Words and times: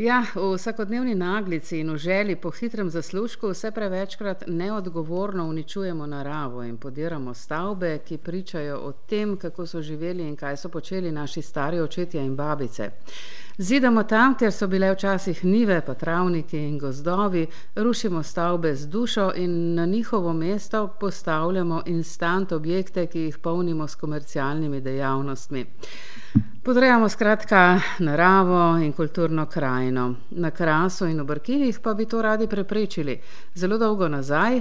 Ja, 0.00 0.24
v 0.34 0.56
vsakodnevni 0.56 1.12
naglici 1.14 1.78
in 1.78 1.90
v 1.92 1.98
želji 2.00 2.36
po 2.36 2.50
hitrem 2.50 2.90
zaslužku 2.90 3.50
vse 3.50 3.70
prevečkrat 3.70 4.44
neodgovorno 4.46 5.44
uničujemo 5.48 6.06
naravo 6.06 6.62
in 6.64 6.76
podiramo 6.76 7.34
stavbe, 7.34 7.98
ki 7.98 8.18
pričajo 8.18 8.78
o 8.78 8.92
tem, 8.92 9.36
kako 9.36 9.66
so 9.66 9.82
živeli 9.82 10.28
in 10.28 10.36
kaj 10.36 10.56
so 10.56 10.68
počeli 10.68 11.12
naši 11.12 11.42
stari 11.42 11.80
očetje 11.80 12.24
in 12.24 12.36
babice. 12.36 12.90
Zidamo 13.58 14.02
tam, 14.02 14.38
kjer 14.38 14.52
so 14.52 14.66
bile 14.66 14.88
včasih 14.94 15.44
nive, 15.44 15.82
pa 15.86 15.94
travniki 15.94 16.58
in 16.58 16.78
gozdovi, 16.78 17.46
rušimo 17.76 18.22
stavbe 18.22 18.74
z 18.74 18.86
dušo 18.86 19.32
in 19.36 19.74
na 19.74 19.86
njihovo 19.86 20.32
mesto 20.32 20.86
postavljamo 21.00 21.82
instant 21.86 22.52
objekte, 22.52 23.06
ki 23.06 23.20
jih 23.20 23.38
polnimo 23.38 23.88
s 23.88 23.94
komercialnimi 23.94 24.80
dejavnostmi. 24.80 25.66
Podrejamo 26.62 27.08
skratka 27.08 27.80
naravo 27.98 28.76
in 28.76 28.92
kulturno 28.92 29.46
krajino. 29.46 30.14
Na 30.30 30.50
Krasu 30.50 31.06
in 31.06 31.20
v 31.20 31.24
Brkinih 31.24 31.80
pa 31.80 31.94
bi 31.94 32.04
to 32.04 32.20
radi 32.22 32.46
preprečili. 32.46 33.16
Zelo 33.54 33.78
dolgo 33.78 34.08
nazaj, 34.08 34.60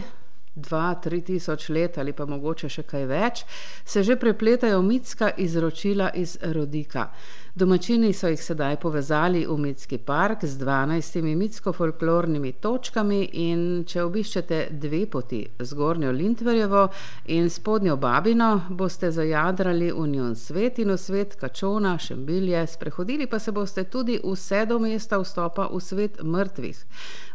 dva, 0.68 0.96
tri 1.04 1.22
tisoč 1.22 1.70
let 1.70 1.98
ali 1.98 2.14
pa 2.14 2.26
mogoče 2.26 2.70
še 2.70 2.84
kaj 2.94 3.06
več, 3.12 3.44
se 3.86 4.04
že 4.04 4.20
prepletajo 4.20 4.82
mitska 4.82 5.32
izročila 5.38 6.10
iz 6.16 6.38
rodika. 6.56 7.10
Domačini 7.56 8.14
so 8.14 8.30
jih 8.30 8.40
sedaj 8.40 8.76
povezali 8.80 9.40
v 9.48 9.56
mitski 9.58 9.98
park 9.98 10.44
z 10.46 10.58
dvanajstimi 10.58 11.32
mitsko-folklornimi 11.36 12.52
točkami 12.62 13.18
in 13.44 13.64
če 13.84 14.04
obiščete 14.04 14.60
dve 14.84 15.00
poti, 15.08 15.40
zgornjo 15.72 16.12
Lintverjevo 16.12 16.84
in 17.28 17.50
spodnjo 17.50 17.98
Babino, 17.98 18.50
boste 18.70 19.10
zajadrali 19.12 19.90
v 19.92 20.06
njun 20.14 20.38
svet 20.38 20.80
in 20.80 20.94
v 20.94 20.98
svet 20.98 21.36
Kačona, 21.36 21.98
Šembilje, 21.98 22.62
sprehodili 22.68 23.28
pa 23.28 23.40
se 23.40 23.52
boste 23.52 23.84
tudi 23.86 24.20
vse 24.24 24.64
do 24.66 24.80
mesta 24.80 25.20
vstopa 25.20 25.68
v 25.74 25.82
svet 25.82 26.22
mrtvih. 26.24 26.86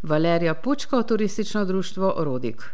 Valerija 0.05 0.55
Pučko, 0.55 1.02
turistično 1.02 1.64
društvo 1.64 2.14
Rodik. 2.19 2.64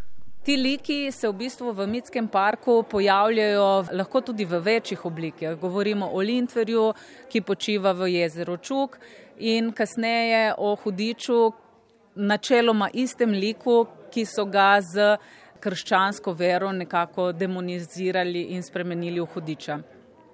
Ti 0.41 0.57
liki 0.57 1.13
se 1.13 1.29
v 1.29 1.35
bistvu 1.37 1.73
v 1.73 1.87
Mitskem 1.87 2.29
parku 2.29 2.83
pojavljajo 2.89 3.85
lahko 3.93 4.21
tudi 4.25 4.45
v 4.49 4.61
večjih 4.65 5.05
oblikah. 5.05 5.59
Govorimo 5.61 6.07
o 6.13 6.21
Lintverju, 6.25 6.85
ki 7.29 7.43
počiva 7.45 7.93
v 7.93 8.09
jezeru 8.15 8.57
Čuk 8.57 8.97
in 9.37 9.69
kasneje 9.73 10.55
o 10.57 10.73
Hudiču, 10.81 11.53
načeloma 12.17 12.89
istem 12.93 13.37
liku, 13.37 13.85
ki 14.11 14.25
so 14.25 14.47
ga 14.49 14.81
z 14.81 15.19
krščansko 15.61 16.33
vero 16.33 16.73
nekako 16.73 17.33
demonizirali 17.33 18.47
in 18.57 18.63
spremenili 18.63 19.21
v 19.21 19.27
Hudiča. 19.35 19.77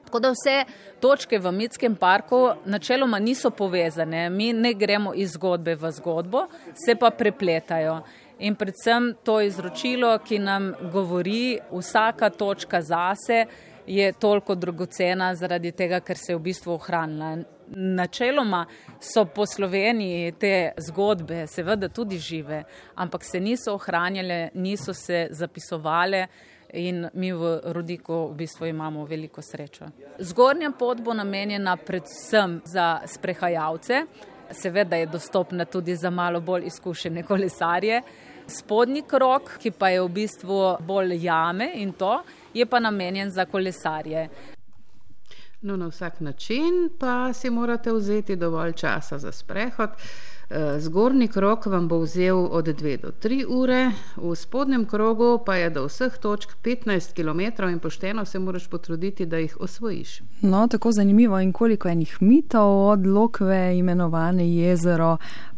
Tako 0.06 0.20
da 0.22 0.30
vse 0.30 0.54
točke 1.02 1.38
v 1.38 1.50
Mitskem 1.52 1.96
parku 1.98 2.52
načeloma 2.64 3.18
niso 3.18 3.50
povezane, 3.50 4.30
mi 4.30 4.52
ne 4.52 4.70
gremo 4.74 5.14
iz 5.14 5.34
zgodbe 5.34 5.74
v 5.74 5.90
zgodbo, 5.90 6.44
se 6.86 6.94
pa 6.94 7.10
prepletajo 7.10 7.98
in 8.38 8.54
predvsem 8.54 9.14
to 9.24 9.40
izročilo, 9.40 10.18
ki 10.18 10.38
nam 10.38 10.72
govori, 10.92 11.58
vsaka 11.72 12.30
točka 12.30 12.82
zase 12.82 13.46
je 13.86 14.12
toliko 14.12 14.54
dragocena 14.54 15.34
zaradi 15.34 15.72
tega, 15.72 16.00
ker 16.00 16.18
se 16.18 16.32
je 16.32 16.36
v 16.36 16.42
bistvu 16.48 16.74
ohranila. 16.74 17.36
Načeloma 17.76 18.66
so 19.00 19.24
po 19.24 19.46
Sloveniji 19.46 20.32
te 20.38 20.72
zgodbe 20.88 21.46
seveda 21.46 21.88
tudi 21.88 22.18
žive, 22.18 22.62
ampak 22.94 23.24
se 23.24 23.40
niso 23.40 23.74
ohranjale, 23.74 24.50
niso 24.54 24.94
se 24.94 25.28
zapisovale. 25.30 26.26
In 26.76 27.06
mi 27.14 27.30
v 27.32 27.60
Rudiku 27.72 28.26
v 28.32 28.34
bistvu 28.36 28.66
imamo 28.66 29.04
veliko 29.06 29.42
srečo. 29.42 29.86
Zgornja 30.18 30.72
pot 30.78 30.98
bo 31.00 31.14
namenjena 31.14 31.76
predvsem 31.76 32.58
za 32.66 33.00
sprehajalce, 33.06 34.02
seveda 34.50 34.96
je 34.96 35.06
dostopna 35.06 35.64
tudi 35.64 35.94
za 35.96 36.10
malo 36.10 36.40
bolj 36.40 36.66
izkušene 36.66 37.22
kolesarje. 37.22 38.02
Spodnji 38.48 39.02
krok, 39.02 39.50
ki 39.58 39.70
pa 39.70 39.88
je 39.88 40.02
v 40.02 40.08
bistvu 40.08 40.76
bolj 40.86 41.16
jame 41.24 41.72
in 41.74 41.92
to, 41.92 42.22
je 42.54 42.66
pa 42.66 42.80
namenjen 42.80 43.30
za 43.30 43.44
kolesarje. 43.44 44.28
No, 45.62 45.76
na 45.76 45.86
vsak 45.86 46.20
način 46.20 46.90
pa 46.98 47.32
si 47.32 47.50
morate 47.50 47.92
vzeti 47.92 48.36
dovolj 48.36 48.72
časa 48.72 49.18
za 49.18 49.32
sprehod. 49.32 49.90
Eh, 50.50 50.80
zgornji 50.80 51.28
krok 51.28 51.66
vam 51.66 51.88
bo 51.88 51.98
vzel 51.98 52.36
od 52.50 52.68
2 52.68 53.00
do 53.02 53.10
3 53.22 53.44
ure, 53.48 53.90
v 54.16 54.34
spodnjem 54.34 54.84
krogu 54.84 55.42
pa 55.46 55.56
je 55.56 55.70
do 55.70 55.84
vseh 55.86 56.18
točk 56.18 56.50
15 56.62 57.14
km 57.14 57.62
in 57.68 57.78
pošteno 57.78 58.24
se 58.24 58.38
moraš 58.38 58.68
potruditi, 58.68 59.26
da 59.26 59.36
jih 59.36 59.56
osvojiš. 59.60 60.22
No, 60.40 60.68
tako 60.68 60.92
zanimivo 60.92 61.40
in 61.40 61.52
koliko 61.52 61.88
enih 61.88 62.16
mitov 62.20 62.88
od 62.88 63.06
Lokve 63.06 63.78
imenovane 63.78 64.54
jezero 64.54 65.16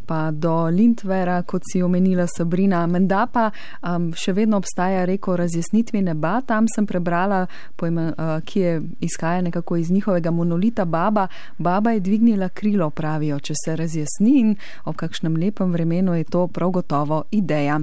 pa 0.08 0.30
do 0.32 0.66
Lindvera, 0.72 1.42
kot 1.42 1.62
si 1.68 1.82
omenila 1.84 2.26
Sabrina. 2.26 2.86
Menda 2.88 3.26
pa 3.32 3.50
um, 3.82 4.10
še 4.16 4.32
vedno 4.32 4.60
obstaja 4.62 5.04
reko 5.08 5.36
razjasnitvi 5.36 6.02
neba. 6.08 6.38
Tam 6.48 6.68
sem 6.72 6.86
prebrala, 6.88 7.44
pojma, 7.76 8.06
uh, 8.12 8.32
ki 8.44 8.64
je 8.64 8.78
izhaja 9.04 9.44
nekako 9.44 9.76
iz 9.76 9.92
njihovega 9.92 10.32
monolita 10.32 10.84
baba. 10.84 11.28
Baba 11.58 11.92
je 11.92 12.00
dvignila 12.00 12.48
krilo, 12.48 12.90
pravijo, 12.90 13.40
če 13.40 13.58
se 13.64 13.76
razjasni 13.76 14.38
in 14.40 14.56
ob 14.88 14.96
kakšnem 14.96 15.36
lepem 15.36 15.72
vremenu 15.72 16.16
je 16.16 16.24
to 16.24 16.46
prav 16.48 16.72
gotovo 16.80 17.24
ideja. 17.30 17.80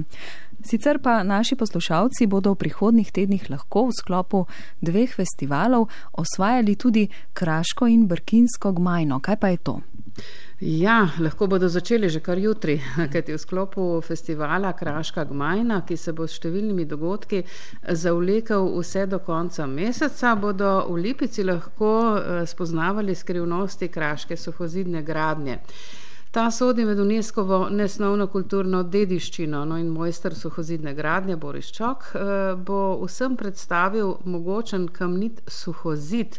Sicer 0.66 0.98
pa 0.98 1.22
naši 1.22 1.54
poslušalci 1.54 2.26
bodo 2.26 2.56
v 2.56 2.58
prihodnih 2.64 3.12
tednih 3.12 3.44
lahko 3.50 3.86
v 3.86 3.94
sklopu 3.94 4.46
dveh 4.82 5.12
festivalov 5.14 5.86
osvajali 6.18 6.74
tudi 6.76 7.04
Kraško 7.32 7.86
in 7.86 8.06
Brkinsko 8.10 8.72
gmajno. 8.72 9.20
Kaj 9.20 9.36
pa 9.36 9.48
je 9.54 9.56
to? 9.56 9.80
Ja, 10.60 11.10
lahko 11.20 11.46
bodo 11.46 11.68
začeli 11.68 12.08
že 12.08 12.20
kar 12.24 12.38
jutri, 12.38 12.80
kajti 13.12 13.34
v 13.34 13.38
sklopu 13.38 14.00
festivala 14.00 14.72
Kraška 14.72 15.24
Gmajna, 15.28 15.82
ki 15.84 15.96
se 16.00 16.14
bo 16.16 16.24
s 16.24 16.38
številnimi 16.38 16.86
dogodki 16.88 17.42
zavlekel 17.92 18.64
vse 18.78 19.04
do 19.04 19.18
konca 19.20 19.66
meseca, 19.68 20.32
bodo 20.34 20.88
v 20.88 20.96
Lipici 21.04 21.44
lahko 21.44 21.92
eh, 22.16 22.46
spoznavali 22.48 23.12
skrivnosti 23.12 23.90
kraške 23.92 24.40
suhozidne 24.40 25.04
gradnje. 25.04 25.60
Ta 26.36 26.50
sodi 26.50 26.84
med 26.84 26.98
UNESCO-vo 27.00 27.68
nesnovno 27.72 28.26
kulturno 28.28 28.82
dediščino 28.82 29.62
no 29.64 29.78
in 29.80 29.86
mojster 29.88 30.34
suhozidne 30.36 30.92
gradnje 30.94 31.36
Boris 31.40 31.70
Čok 31.72 32.02
eh, 32.12 32.20
bo 32.60 32.80
vsem 33.06 33.38
predstavil 33.40 34.10
mogočen 34.28 34.84
kamnit 34.92 35.40
suhozid, 35.48 36.36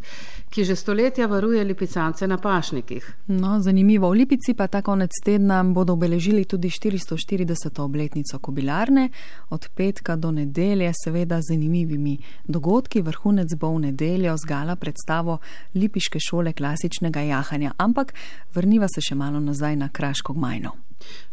ki 0.53 0.66
že 0.69 0.75
stoletja 0.78 1.25
varuje 1.28 1.63
lipicance 1.63 2.28
na 2.28 2.38
pašnikih. 2.38 3.07
No, 3.28 3.56
zanimivo. 3.62 4.12
V 4.13 4.19
Lipici 4.22 4.53
pa 4.53 4.68
ta 4.68 4.81
konec 4.81 5.18
tedna 5.25 5.63
bodo 5.63 5.94
obeležili 5.94 6.46
tudi 6.46 6.69
440. 6.69 7.81
obletnico 7.81 8.40
kobilarne, 8.40 9.09
od 9.50 9.68
petka 9.75 10.16
do 10.16 10.31
nedelje, 10.31 10.94
seveda 11.03 11.41
zanimivimi 11.41 12.18
dogodki. 12.46 13.02
Vrhunec 13.02 13.56
bo 13.56 13.74
v 13.74 13.90
nedeljo 13.90 14.38
zgala 14.38 14.75
predstavo 14.75 15.40
Lipiške 15.74 16.19
šole 16.19 16.53
klasičnega 16.53 17.22
jahanja. 17.22 17.74
Ampak 17.78 18.13
vrniva 18.53 18.88
se 18.88 19.02
še 19.02 19.16
malo 19.16 19.40
nazaj 19.40 19.75
na 19.75 19.87
Kraško 19.94 20.34
gmajno. 20.34 20.72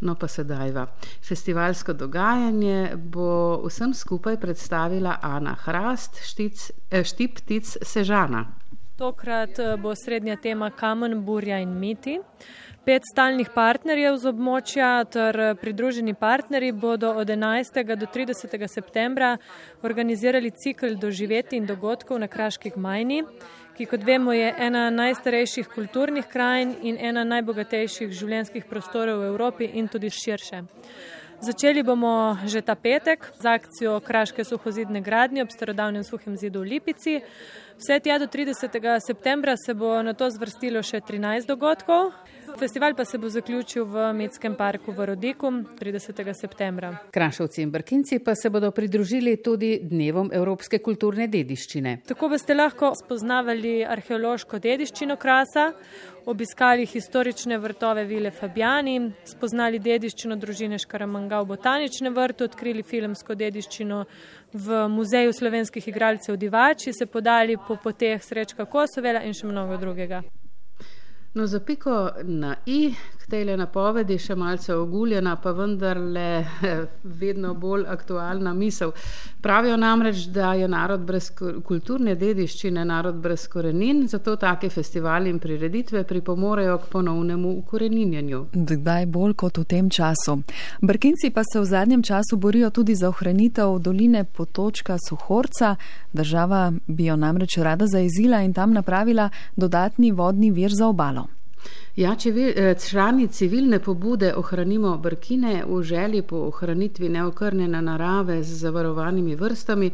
No, 0.01 0.15
pa 0.15 0.29
sedajva. 0.29 0.87
Festivalsko 1.25 1.93
dogajanje 1.93 2.97
bo 2.97 3.63
vsem 3.67 3.95
skupaj 3.95 4.37
predstavila 4.41 5.19
Ana 5.23 5.55
Hrast, 5.65 6.21
štic, 6.23 6.71
eh, 6.91 7.05
štip 7.05 7.41
ptic 7.41 7.77
Sežana. 7.83 8.45
Tokrat 8.97 9.59
eh, 9.59 9.77
bo 9.77 9.95
srednja 9.95 10.37
tema 10.37 10.71
kamen, 10.71 11.25
burja 11.25 11.59
in 11.59 11.79
miti. 11.81 12.19
Pet 12.85 13.03
stalnih 13.09 13.49
partnerjev 13.55 14.19
z 14.21 14.29
območja 14.29 14.89
ter 15.09 15.41
eh, 15.41 15.55
pridruženi 15.57 16.15
partnerji 16.15 16.73
bodo 16.73 17.15
od 17.17 17.31
11. 17.33 17.81
do 17.97 18.07
30. 18.07 18.69
septembra 18.69 19.37
organizirali 19.83 20.51
cikl 20.51 20.99
doživeti 21.01 21.57
in 21.57 21.67
dogodkov 21.67 22.21
na 22.21 22.29
Kraških 22.29 22.77
majni, 22.77 23.23
ki 23.77 23.87
kot 23.87 24.05
vemo 24.07 24.33
je 24.33 24.55
ena 24.59 24.91
najstarejših 24.91 25.69
kulturnih 25.75 26.27
krajin 26.31 26.75
in 26.83 26.99
ena 27.01 27.25
najbogatejših 27.25 28.13
življenjskih 28.15 28.69
prostorov 28.71 29.21
v 29.21 29.31
Evropi 29.33 29.71
in 29.75 29.89
tudi 29.89 30.11
širše. 30.11 30.63
Začeli 31.45 31.83
bomo 31.83 32.39
že 32.47 32.63
ta 32.63 32.75
petek 32.75 33.27
z 33.41 33.47
akcijo 33.47 34.01
Kraške 34.01 34.45
suhozidne 34.45 35.01
gradnje 35.01 35.43
ob 35.43 35.51
starodavnem 35.51 36.05
suhem 36.05 36.37
zidu 36.37 36.63
v 36.63 36.79
Lipici. 36.79 37.21
Vse 37.77 37.99
tja 38.01 38.19
do 38.19 38.27
30. 38.27 38.71
septembra 39.03 39.57
se 39.57 39.75
bo 39.75 40.03
na 40.03 40.15
to 40.15 40.31
zvrstilo 40.31 40.83
še 40.83 41.03
13 41.03 41.51
dogodkov. 41.51 42.15
Festival 42.59 42.95
pa 42.95 43.05
se 43.05 43.19
bo 43.19 43.29
zaključil 43.29 43.85
v 43.85 44.13
Metskem 44.13 44.55
parku 44.55 44.93
v 44.93 45.07
Rodiku 45.07 45.47
30. 45.81 46.35
septembra. 46.35 46.97
Krašovci 47.11 47.63
in 47.63 47.71
Brkinci 47.71 48.19
pa 48.19 48.35
se 48.35 48.51
bodo 48.51 48.71
pridružili 48.71 49.37
tudi 49.43 49.81
dnevom 49.83 50.31
Evropske 50.33 50.79
kulturne 50.79 51.27
dediščine. 51.29 51.97
Tako 52.07 52.29
boste 52.29 52.55
lahko 52.55 52.93
spoznavali 52.95 53.85
arheološko 53.85 54.59
dediščino 54.59 55.17
krasa, 55.17 55.73
obiskali 56.27 56.87
historične 56.87 57.59
vrtove 57.59 58.05
Vile 58.05 58.31
Fabjani, 58.31 59.11
spoznali 59.25 59.83
dediščino 59.83 60.37
družine 60.37 60.79
Škaramanga 60.79 61.43
v 61.43 61.51
botaničnem 61.57 62.15
vrtu, 62.15 62.45
odkrili 62.45 62.87
filmsko 62.87 63.35
dediščino 63.35 64.05
v 64.53 64.87
Muzeju 64.89 65.33
slovenskih 65.33 65.89
igralcev 65.89 66.37
Divači, 66.37 66.93
se 66.93 67.07
podali 67.07 67.59
po 67.69 67.77
poteh 67.83 68.23
Srečka 68.23 68.65
Kosovela 68.65 69.27
in 69.27 69.35
še 69.35 69.51
mnogo 69.51 69.77
drugega. 69.77 70.23
No, 71.35 71.47
za 71.47 71.61
piko 71.61 72.11
na 72.25 72.57
i 72.67 72.95
tej 73.31 73.57
napovedi 73.57 74.19
še 74.19 74.35
malce 74.35 74.75
oguljena, 74.75 75.37
pa 75.37 75.53
vendarle 75.53 76.45
vedno 77.21 77.55
bolj 77.55 77.87
aktualna 77.89 78.55
misel. 78.55 78.93
Pravijo 79.43 79.77
namreč, 79.77 80.27
da 80.33 80.55
je 80.55 80.69
narod 80.69 81.01
brez 81.01 81.31
kulturne 81.65 82.15
dediščine, 82.15 82.85
narod 82.85 83.21
brez 83.23 83.47
korenin, 83.49 84.07
zato 84.09 84.37
take 84.37 84.71
festivali 84.71 85.31
in 85.31 85.39
prireditve 85.39 86.05
pripomorejo 86.05 86.79
k 86.79 86.91
ponovnemu 86.93 87.53
ukoreninjenju. 87.59 88.41
Kdaj 88.55 89.07
bolj 89.07 89.37
kot 89.45 89.59
v 89.59 89.65
tem 89.65 89.91
času. 89.91 90.39
Brkinci 90.81 91.31
pa 91.31 91.45
se 91.45 91.61
v 91.61 91.65
zadnjem 91.65 92.03
času 92.03 92.37
borijo 92.37 92.71
tudi 92.71 92.95
za 92.95 93.09
ohranitev 93.09 93.79
doline 93.79 94.25
potočka 94.25 94.97
Suhorca. 95.09 95.77
Država 96.13 96.73
bi 96.87 97.07
jo 97.07 97.17
namreč 97.17 97.59
rada 97.59 97.87
zaezila 97.87 98.43
in 98.43 98.53
tam 98.53 98.73
napravila 98.73 99.31
dodatni 99.57 100.13
vodni 100.13 100.51
vir 100.51 100.71
za 100.73 100.89
obalo. 100.89 101.29
Ja, 101.95 102.17
če 102.19 102.31
eh, 102.35 102.73
člani 102.75 103.29
civilne 103.31 103.79
pobude 103.79 104.33
ohranimo 104.35 104.97
brkine 104.99 105.61
v 105.63 105.77
želji 105.87 106.23
po 106.27 106.41
ohranitvi 106.49 107.09
neokrnjene 107.09 107.83
narave 107.87 108.41
z 108.43 108.57
zavarovanimi 108.65 109.37
vrstami, 109.39 109.91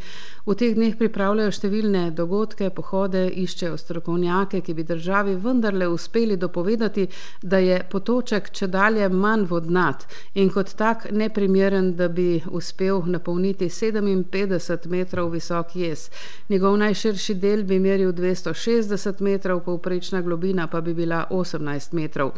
v 0.47 0.55
teh 0.57 0.73
dneh 0.79 0.95
pripravljajo 0.97 1.53
številne 1.53 2.05
dogodke, 2.17 2.71
pohode, 2.73 3.27
iščejo 3.43 3.77
strokovnjake, 3.83 4.63
ki 4.65 4.75
bi 4.79 4.87
državi 4.89 5.35
vendarle 5.45 5.91
uspeli 5.93 6.39
dopovedati, 6.41 7.05
da 7.43 7.61
je 7.61 7.77
potoček 7.93 8.49
če 8.49 8.71
dalje 8.73 9.11
manj 9.13 9.45
vodnat 9.53 10.09
in 10.41 10.49
kot 10.57 10.73
tak 10.81 11.05
neprimeren, 11.13 11.93
da 12.01 12.09
bi 12.09 12.41
uspel 12.49 13.05
napolniti 13.13 13.69
57 13.69 14.89
metrov 14.89 15.29
visok 15.37 15.77
jez. 15.77 16.09
Njegov 16.49 16.81
najširši 16.81 17.37
del 17.45 17.69
bi 17.69 17.77
meril 17.79 18.17
260 18.17 19.21
metrov, 19.21 19.61
povprečna 19.69 20.25
globina 20.25 20.65
pa 20.67 20.81
bi 20.81 20.97
bila 20.97 21.27
18 21.29 21.90
metrov. 21.93 22.33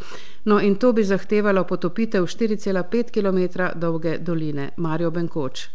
No 0.45 0.59
in 0.59 0.75
to 0.75 0.93
bi 0.93 1.03
zahtevalo 1.03 1.63
potopitev 1.63 2.23
4,5 2.23 3.11
km 3.11 3.69
dolge 3.75 4.17
doline. 4.17 4.71
Mario 4.77 5.11
Benkoč. 5.11 5.69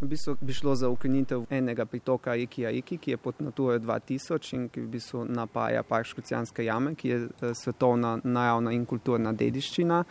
V 0.00 0.06
bistvu 0.06 0.36
bi 0.40 0.52
šlo 0.52 0.74
za 0.74 0.88
ukinitev 0.88 1.44
enega 1.50 1.84
pritoka 1.86 2.34
Ikija 2.34 2.70
Iki, 2.70 2.98
ki 2.98 3.10
je 3.10 3.16
pod 3.16 3.34
Natura 3.38 3.78
2000 3.78 4.54
in 4.54 4.68
ki 4.68 4.80
v 4.80 4.86
bistvu 4.86 5.24
napaja 5.24 5.82
park 5.82 6.06
Škocijanske 6.06 6.64
jame, 6.64 6.94
ki 6.94 7.08
je 7.08 7.16
eh, 7.16 7.54
svetovna 7.54 8.18
naravna 8.24 8.72
in 8.72 8.84
kulturna 8.86 9.32
dediščina. 9.32 10.04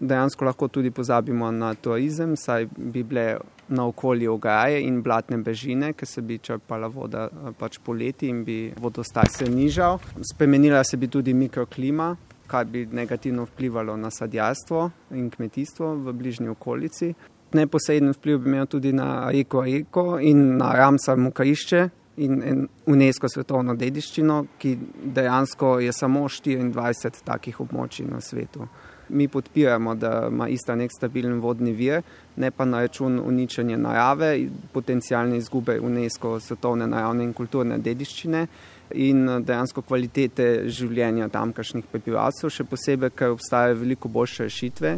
Dejansko 0.00 0.44
lahko 0.44 0.68
tudi 0.68 0.90
pozabimo 0.90 1.50
na 1.50 1.74
turizem, 1.74 2.36
saj 2.36 2.68
bi 2.76 3.02
bile 3.02 3.38
na 3.68 3.86
okolju 3.86 4.32
ograje 4.32 4.82
in 4.82 5.02
blatne 5.02 5.38
bežine, 5.42 5.92
ker 5.92 6.06
se 6.06 6.22
bi 6.22 6.38
črpala 6.38 6.86
voda 6.86 7.26
eh, 7.26 7.50
pač 7.58 7.78
poleti 7.84 8.28
in 8.28 8.44
bi 8.44 8.72
vodostaj 8.78 9.26
se 9.34 9.50
nižal. 9.50 9.98
Spremenila 10.32 10.84
se 10.84 10.96
bi 10.96 11.08
tudi 11.08 11.34
mikroklima, 11.34 12.14
kar 12.46 12.64
bi 12.64 12.86
negativno 12.86 13.44
vplivalo 13.44 13.96
na 13.96 14.10
sadjarstvo 14.10 14.90
in 15.10 15.30
kmetijstvo 15.30 15.94
v 15.94 16.12
bližnji 16.12 16.48
okolici. 16.48 17.12
Neposreden 17.52 18.12
vpliv 18.12 18.38
bi 18.38 18.50
imel 18.50 18.66
tudi 18.66 18.92
na 18.92 19.30
reko 19.30 19.64
Eko 19.66 20.18
in 20.20 20.56
na 20.56 20.72
Ramsar 20.72 21.16
Mukaišče 21.16 21.88
in 22.16 22.66
UNESCO 22.86 23.28
svetovno 23.28 23.74
dediščino, 23.74 24.44
ki 24.58 24.76
dejansko 25.14 25.78
je 25.80 25.92
samo 25.92 26.24
24 26.28 27.22
takih 27.24 27.60
območij 27.60 28.06
na 28.06 28.20
svetu. 28.20 28.66
Mi 29.08 29.28
podpiramo, 29.28 29.94
da 29.94 30.28
ima 30.30 30.48
ista 30.48 30.74
nek 30.76 30.92
stabilen 30.92 31.40
vodni 31.40 31.72
vir, 31.72 32.02
ne 32.36 32.50
pa 32.50 32.64
na 32.64 32.80
račun 32.84 33.20
uničenja 33.24 33.76
narave, 33.76 34.48
potencijalne 34.72 35.36
izgube 35.36 35.80
UNESCO 35.80 36.40
svetovne 36.40 36.86
naravne 36.86 37.24
in 37.24 37.32
kulturne 37.32 37.78
dediščine 37.78 38.46
in 38.94 39.26
dejansko 39.44 39.82
kvalitete 39.82 40.68
življenja 40.72 41.28
tamkajšnjih 41.32 41.88
prebivalcev, 41.92 42.50
še 42.52 42.64
posebej, 42.64 43.12
ker 43.16 43.34
obstajajo 43.36 43.80
veliko 43.82 44.08
boljše 44.08 44.48
rešitve. 44.48 44.94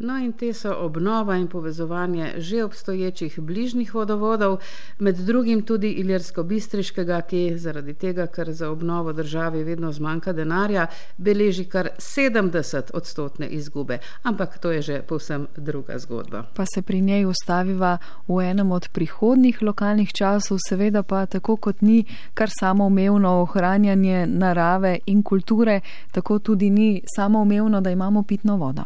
No 0.00 0.16
in 0.18 0.32
te 0.32 0.54
so 0.54 0.70
obnova 0.80 1.36
in 1.36 1.46
povezovanje 1.46 2.34
že 2.36 2.64
obstoječih 2.64 3.40
bližnjih 3.40 3.94
vodovodov, 3.94 4.58
med 4.98 5.16
drugim 5.16 5.62
tudi 5.62 5.94
Iljersko-Bistriškega, 5.94 7.20
ki 7.28 7.58
zaradi 7.58 7.94
tega, 7.94 8.26
ker 8.26 8.52
za 8.52 8.70
obnovo 8.70 9.12
državi 9.12 9.64
vedno 9.64 9.92
zmanjka 9.92 10.32
denarja, 10.32 10.86
beleži 11.16 11.64
kar 11.64 11.88
70 11.98 12.90
odstotne 12.94 13.48
izgube. 13.48 13.98
Ampak 14.22 14.58
to 14.58 14.70
je 14.70 14.82
že 14.82 15.02
povsem 15.02 15.46
druga 15.56 15.98
zgodba. 15.98 16.42
Pa 16.54 16.64
se 16.74 16.82
pri 16.82 17.00
njej 17.00 17.26
ustaviva 17.26 17.98
v 18.28 18.40
enem 18.50 18.72
od 18.72 18.88
prihodnih 18.92 19.62
lokalnih 19.62 20.12
časov, 20.12 20.58
seveda 20.68 21.02
pa 21.02 21.26
tako 21.26 21.56
kot 21.56 21.82
ni 21.82 22.04
kar 22.34 22.48
samoumevno 22.60 23.42
ohranjanje 23.42 24.26
narave 24.26 24.98
in 25.06 25.22
kulture, 25.22 25.80
tako 26.10 26.38
tudi 26.38 26.70
ni 26.70 27.02
samoumevno, 27.16 27.80
da 27.80 27.90
imamo 27.90 28.22
pitno 28.22 28.56
vodo. 28.56 28.82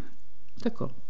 Tako. 0.62 1.03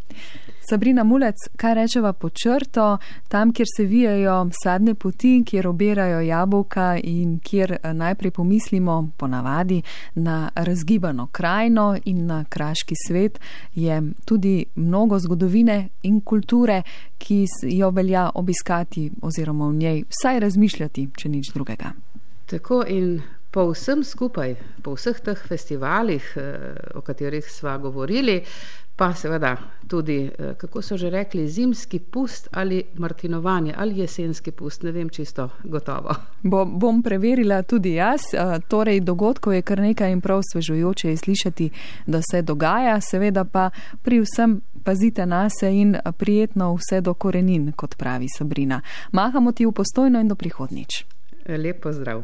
Sabrina 0.69 1.05
Mulec, 1.05 1.37
kaj 1.57 1.75
rečeva 1.75 2.13
po 2.13 2.31
črto, 2.31 2.99
tam, 3.29 3.53
kjer 3.53 3.67
se 3.77 3.85
vijajo 3.85 4.51
sadne 4.63 4.95
poti, 4.95 5.43
kjer 5.47 5.67
obirajo 5.69 6.21
jabolka 6.21 6.97
in 7.03 7.39
kjer 7.39 7.73
eh, 7.73 7.93
najprej 7.93 8.31
pomislimo 8.31 9.11
ponavadi 9.17 9.83
na 10.15 10.51
razgibano 10.55 11.29
krajino 11.33 11.97
in 12.05 12.27
na 12.27 12.45
kraški 12.49 12.95
svet, 13.07 13.41
je 13.75 14.03
tudi 14.25 14.65
mnogo 14.75 15.19
zgodovine 15.19 15.89
in 16.03 16.21
kulture, 16.21 16.83
ki 17.19 17.45
jo 17.63 17.91
velja 17.91 18.31
obiskati 18.35 19.11
oziroma 19.23 19.69
v 19.69 19.75
njej 19.75 20.03
vsaj 20.09 20.41
razmišljati, 20.41 21.09
če 21.17 21.29
nič 21.29 21.53
drugega. 21.55 21.93
Tako 22.47 22.85
in 22.89 23.21
po 23.55 23.69
vsem 23.71 24.03
skupaj, 24.05 24.57
po 24.83 24.97
vseh 24.97 25.21
teh 25.21 25.39
festivalih, 25.49 26.33
eh, 26.37 26.75
o 26.95 27.01
katerih 27.01 27.47
sva 27.51 27.77
govorili, 27.79 28.41
pa 28.97 29.15
seveda 29.15 29.57
tudi, 29.89 30.31
eh, 30.39 30.55
kako 30.55 30.83
so 30.83 30.97
že 30.97 31.11
rekli, 31.11 31.49
zimski 31.49 31.99
pust 31.99 32.49
ali 32.53 32.83
martinovanje 32.95 33.75
ali 33.77 33.99
jesenski 33.99 34.51
pust, 34.51 34.83
ne 34.83 34.93
vem 34.93 35.09
čisto 35.09 35.49
gotovo. 35.65 36.15
Bo, 36.43 36.65
bom 36.65 37.03
preverila 37.03 37.63
tudi 37.63 37.95
jaz, 37.95 38.21
eh, 38.33 38.61
torej 38.69 39.01
dogodkov 39.01 39.55
je 39.55 39.63
kar 39.63 39.81
nekaj 39.81 40.13
in 40.13 40.21
prav 40.21 40.41
svežujoče 40.53 41.09
je 41.09 41.17
slišati, 41.17 41.71
da 42.07 42.21
se 42.31 42.43
dogaja, 42.43 43.01
seveda 43.01 43.45
pa 43.45 43.71
pri 44.03 44.21
vsem 44.21 44.61
pazite 44.85 45.27
na 45.27 45.49
se 45.51 45.77
in 45.77 45.97
prijetno 46.17 46.75
vse 46.75 47.01
do 47.01 47.15
korenin, 47.15 47.73
kot 47.73 47.97
pravi 47.97 48.29
Sabrina. 48.39 48.81
Mahamo 49.13 49.53
ti 49.53 49.67
v 49.67 49.73
postojno 49.73 50.21
in 50.21 50.29
do 50.29 50.35
prihodnič. 50.35 51.05
Lepo 51.49 51.93
zdrav. 51.93 52.23